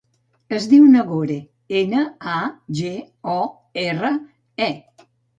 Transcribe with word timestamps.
Es 0.59 0.63
diu 0.69 0.85
Nagore: 0.93 1.35
ena, 1.81 2.05
a, 2.35 2.37
ge, 2.79 2.89
o, 3.33 3.35
erra, 3.83 4.11
e. 4.69 4.71